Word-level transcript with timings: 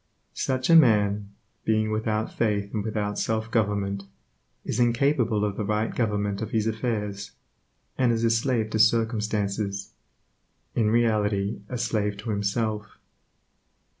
Such 0.33 0.71
a 0.71 0.75
man, 0.75 1.29
being 1.63 1.91
without 1.91 2.33
faith 2.33 2.73
and 2.73 2.83
without 2.83 3.19
self 3.19 3.51
government, 3.51 4.05
is 4.65 4.79
incapable 4.79 5.45
of 5.45 5.57
the 5.57 5.63
right 5.63 5.93
government 5.93 6.41
of 6.41 6.49
his 6.49 6.65
affairs, 6.65 7.33
and 7.99 8.11
is 8.11 8.23
a 8.23 8.31
slave 8.31 8.71
to 8.71 8.79
circumstances; 8.79 9.91
in 10.73 10.89
reality 10.89 11.59
a 11.69 11.77
slave 11.77 12.17
to 12.17 12.31
himself. 12.31 12.97